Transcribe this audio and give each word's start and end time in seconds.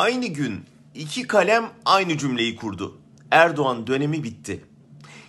Aynı 0.00 0.26
gün 0.26 0.64
iki 0.94 1.26
kalem 1.26 1.70
aynı 1.84 2.18
cümleyi 2.18 2.56
kurdu. 2.56 2.98
Erdoğan 3.30 3.86
dönemi 3.86 4.22
bitti. 4.22 4.64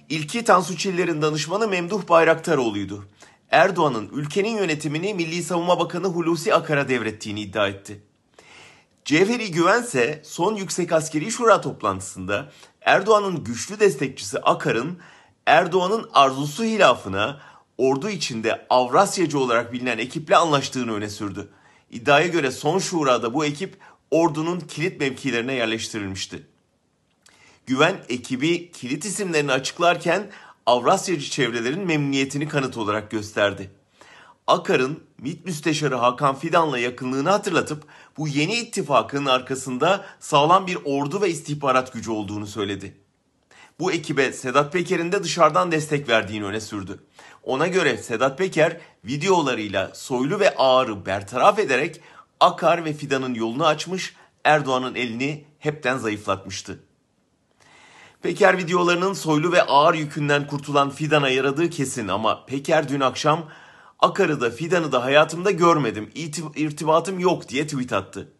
İlki 0.09 0.43
Tansu 0.43 0.77
Çiller'in 0.77 1.21
danışmanı 1.21 1.67
Memduh 1.67 2.09
Bayraktaroğlu'ydu. 2.09 3.05
Erdoğan'ın 3.49 4.09
ülkenin 4.13 4.57
yönetimini 4.57 5.13
Milli 5.13 5.43
Savunma 5.43 5.79
Bakanı 5.79 6.07
Hulusi 6.07 6.55
Akar'a 6.55 6.89
devrettiğini 6.89 7.41
iddia 7.41 7.67
etti. 7.67 8.03
Cevheri 9.05 9.51
Güvense 9.51 10.21
son 10.25 10.55
Yüksek 10.55 10.91
Askeri 10.91 11.31
Şura 11.31 11.61
toplantısında 11.61 12.51
Erdoğan'ın 12.81 13.43
güçlü 13.43 13.79
destekçisi 13.79 14.39
Akar'ın 14.39 14.99
Erdoğan'ın 15.45 16.09
arzusu 16.13 16.63
hilafına 16.63 17.41
ordu 17.77 18.09
içinde 18.09 18.65
Avrasyacı 18.69 19.39
olarak 19.39 19.73
bilinen 19.73 19.97
ekiple 19.97 20.35
anlaştığını 20.35 20.93
öne 20.93 21.09
sürdü. 21.09 21.49
İddiaya 21.91 22.27
göre 22.27 22.51
son 22.51 22.79
şurada 22.79 23.33
bu 23.33 23.45
ekip 23.45 23.77
ordunun 24.11 24.59
kilit 24.59 24.99
mevkilerine 24.99 25.53
yerleştirilmişti. 25.53 26.43
Güven 27.65 27.95
ekibi 28.09 28.71
kilit 28.71 29.05
isimlerini 29.05 29.51
açıklarken 29.51 30.31
Avrasyacı 30.65 31.29
çevrelerin 31.29 31.85
memnuniyetini 31.85 32.47
kanıt 32.47 32.77
olarak 32.77 33.11
gösterdi. 33.11 33.71
Akar'ın 34.47 35.03
MİT 35.17 35.45
Müsteşarı 35.45 35.95
Hakan 35.95 36.35
Fidan'la 36.35 36.79
yakınlığını 36.79 37.29
hatırlatıp 37.29 37.83
bu 38.17 38.27
yeni 38.27 38.55
ittifakın 38.55 39.25
arkasında 39.25 40.05
sağlam 40.19 40.67
bir 40.67 40.77
ordu 40.85 41.21
ve 41.21 41.29
istihbarat 41.29 41.93
gücü 41.93 42.11
olduğunu 42.11 42.47
söyledi. 42.47 42.97
Bu 43.79 43.91
ekibe 43.91 44.33
Sedat 44.33 44.73
Peker'in 44.73 45.11
de 45.11 45.23
dışarıdan 45.23 45.71
destek 45.71 46.09
verdiğini 46.09 46.45
öne 46.45 46.61
sürdü. 46.61 46.99
Ona 47.43 47.67
göre 47.67 47.97
Sedat 47.97 48.37
Peker 48.37 48.77
videolarıyla 49.05 49.91
Soylu 49.93 50.39
ve 50.39 50.55
Ağar'ı 50.55 51.05
bertaraf 51.05 51.59
ederek 51.59 52.01
Akar 52.41 52.85
ve 52.85 52.93
Fidan'ın 52.93 53.33
yolunu 53.33 53.65
açmış, 53.65 54.15
Erdoğan'ın 54.43 54.95
elini 54.95 55.45
hepten 55.59 55.97
zayıflatmıştı. 55.97 56.83
Peker 58.21 58.57
videolarının 58.57 59.13
Soylu 59.13 59.51
ve 59.51 59.63
Ağar 59.63 59.93
yükünden 59.93 60.47
kurtulan 60.47 60.89
Fidan'a 60.89 61.29
yaradığı 61.29 61.69
kesin 61.69 62.07
ama 62.07 62.45
Peker 62.45 62.89
dün 62.89 62.99
akşam 62.99 63.49
Akar'ı 63.99 64.41
da 64.41 64.51
Fidan'ı 64.51 64.91
da 64.91 65.03
hayatımda 65.03 65.51
görmedim, 65.51 66.11
irtibatım 66.55 67.19
yok 67.19 67.49
diye 67.49 67.67
tweet 67.67 67.93
attı. 67.93 68.33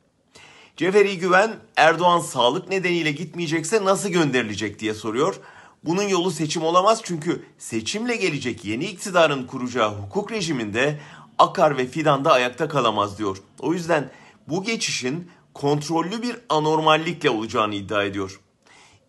Cevheri 0.78 1.20
Güven 1.20 1.56
Erdoğan 1.76 2.20
sağlık 2.20 2.70
nedeniyle 2.70 3.12
gitmeyecekse 3.12 3.86
nasıl 3.86 4.10
gönderilecek 4.10 4.80
diye 4.80 4.94
soruyor. 4.94 5.40
Bunun 5.84 6.04
yolu 6.04 6.32
seçim 6.32 6.64
olamaz 6.64 7.02
çünkü 7.04 7.46
seçimle 7.58 8.16
gelecek 8.16 8.66
yeni 8.66 8.86
iktidarın 8.86 9.48
kuracağı 9.48 9.90
hukuk 9.90 10.32
rejiminde 10.32 11.00
Akar 11.42 11.78
ve 11.78 11.88
Fidan 11.88 12.26
da 12.26 12.32
ayakta 12.32 12.68
kalamaz 12.68 13.18
diyor. 13.18 13.38
O 13.60 13.74
yüzden 13.74 14.12
bu 14.48 14.64
geçişin 14.64 15.32
kontrollü 15.54 16.22
bir 16.22 16.36
anormallikle 16.50 17.30
olacağını 17.30 17.76
iddia 17.76 18.04
ediyor. 18.04 18.40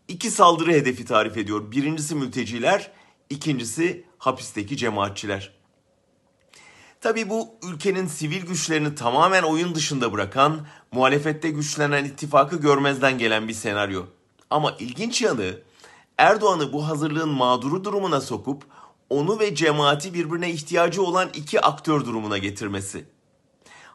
İki 0.09 0.31
saldırı 0.31 0.73
hedefi 0.73 1.05
tarif 1.05 1.37
ediyor. 1.37 1.71
Birincisi 1.71 2.15
mülteciler, 2.15 2.91
ikincisi 3.31 4.05
hapisteki 4.19 4.77
cemaatçiler. 4.77 5.53
Tabii 7.01 7.31
bu 7.31 7.49
ülkenin 7.63 8.07
sivil 8.07 8.47
güçlerini 8.47 8.95
tamamen 8.95 9.43
oyun 9.43 9.75
dışında 9.75 10.13
bırakan, 10.13 10.67
muhalefette 10.93 11.51
güçlenen 11.51 12.05
ittifakı 12.05 12.57
görmezden 12.57 13.19
gelen 13.19 13.49
bir 13.49 13.55
senaryo. 13.55 14.03
Ama 14.51 14.77
ilginç 14.79 15.23
yanı 15.23 15.55
Erdoğan'ı 16.19 16.73
bu 16.73 16.89
hazırlığın 16.89 17.29
mağduru 17.29 17.85
durumuna 17.85 18.21
sokup 18.21 18.65
onu 19.13 19.41
ve 19.41 19.55
cemaati 19.55 20.15
birbirine 20.15 20.51
ihtiyacı 20.51 21.03
olan 21.03 21.31
iki 21.35 21.61
aktör 21.61 22.05
durumuna 22.05 22.39
getirmesi. 22.39 23.05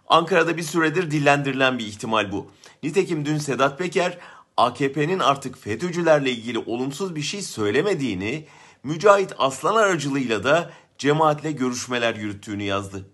Ankara'da 0.08 0.58
bir 0.58 0.64
süredir 0.64 1.12
dillendirilen 1.12 1.80
bir 1.80 1.86
ihtimal 1.86 2.32
bu. 2.32 2.52
Nitekim 2.84 3.26
dün 3.26 3.38
Sedat 3.38 3.80
Peker 3.80 4.18
AKP'nin 4.58 5.20
artık 5.20 5.58
FETÖ'cülerle 5.58 6.32
ilgili 6.32 6.60
olumsuz 6.60 7.16
bir 7.16 7.22
şey 7.22 7.42
söylemediğini, 7.42 8.46
Mücahit 8.84 9.34
Aslan 9.38 9.76
aracılığıyla 9.76 10.44
da 10.44 10.72
cemaatle 10.98 11.52
görüşmeler 11.52 12.16
yürüttüğünü 12.16 12.64
yazdı. 12.64 13.06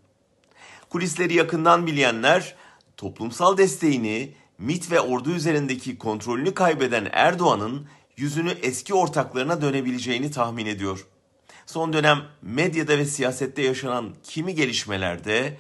Kulisleri 0.90 1.34
yakından 1.34 1.88
bilenler 1.88 2.56
toplumsal 2.98 3.58
desteğini 3.58 4.34
MIT 4.58 4.92
ve 4.92 5.00
ordu 5.00 5.32
üzerindeki 5.32 5.98
kontrolünü 5.98 6.54
kaybeden 6.54 7.10
Erdoğan'ın 7.12 7.88
yüzünü 8.18 8.52
eski 8.52 8.94
ortaklarına 8.94 9.62
dönebileceğini 9.62 10.32
tahmin 10.32 10.66
ediyor. 10.66 11.08
Son 11.66 11.94
dönem 11.94 12.22
medyada 12.42 12.98
ve 12.98 13.06
siyasette 13.06 13.62
yaşanan 13.62 14.16
kimi 14.24 14.56
gelişmelerde 14.56 15.58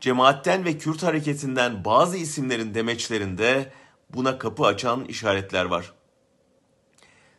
cemaatten 0.00 0.64
ve 0.64 0.78
Kürt 0.78 1.02
hareketinden 1.02 1.84
bazı 1.84 2.16
isimlerin 2.16 2.74
demeçlerinde 2.74 3.72
buna 4.14 4.38
kapı 4.38 4.64
açan 4.64 5.04
işaretler 5.04 5.64
var. 5.64 5.92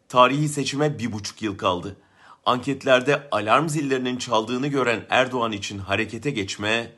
Tarihi 0.09 0.49
seçime 0.49 0.99
bir 0.99 1.11
buçuk 1.11 1.41
yıl 1.41 1.57
kaldı. 1.57 1.97
Anketlerde 2.45 3.29
alarm 3.31 3.69
zillerinin 3.69 4.17
çaldığını 4.17 4.67
gören 4.67 5.05
Erdoğan 5.09 5.51
için 5.51 5.79
harekete 5.79 6.31
geçme 6.31 6.91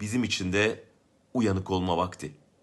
bizim 0.00 0.24
için 0.24 0.52
de 0.52 0.84
uyanık 1.34 1.70
olma 1.70 1.96
vakti. 1.96 2.32